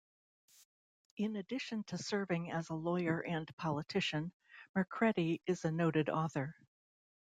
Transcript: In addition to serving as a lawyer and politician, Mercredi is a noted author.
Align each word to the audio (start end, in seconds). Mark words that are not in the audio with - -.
In 1.17 1.35
addition 1.35 1.83
to 1.83 1.97
serving 1.99 2.49
as 2.49 2.69
a 2.69 2.73
lawyer 2.73 3.19
and 3.19 3.47
politician, 3.57 4.33
Mercredi 4.75 5.41
is 5.45 5.63
a 5.63 5.71
noted 5.71 6.09
author. 6.09 6.55